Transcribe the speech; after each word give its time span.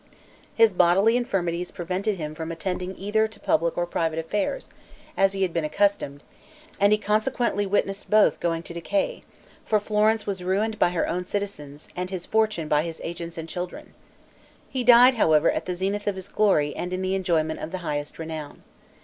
His 0.55 0.73
bodily 0.73 1.15
infirmities 1.15 1.69
prevented 1.69 2.15
him 2.15 2.33
from 2.33 2.51
attending 2.51 2.97
either 2.97 3.27
to 3.27 3.39
public 3.39 3.77
or 3.77 3.85
private 3.85 4.17
affairs, 4.17 4.71
as 5.15 5.33
he 5.33 5.43
had 5.43 5.53
been 5.53 5.63
accustomed, 5.63 6.23
and 6.79 6.91
he 6.91 6.97
consequently 6.97 7.67
witnessed 7.67 8.09
both 8.09 8.39
going 8.39 8.63
to 8.63 8.73
decay; 8.73 9.21
for 9.63 9.79
Florence 9.79 10.25
was 10.25 10.43
ruined 10.43 10.79
by 10.79 10.89
her 10.89 11.07
own 11.07 11.25
citizens, 11.25 11.87
and 11.95 12.09
his 12.09 12.25
fortune 12.25 12.67
by 12.67 12.81
his 12.81 12.99
agents 13.03 13.37
and 13.37 13.47
children. 13.47 13.93
He 14.69 14.83
died, 14.83 15.13
however, 15.13 15.51
at 15.51 15.67
the 15.67 15.75
zenith 15.75 16.07
of 16.07 16.15
his 16.15 16.29
glory 16.29 16.75
and 16.75 16.93
in 16.93 17.03
the 17.03 17.13
enjoyment 17.13 17.59
of 17.59 17.71
the 17.71 17.77
highest 17.85 18.17
renown. 18.17 18.63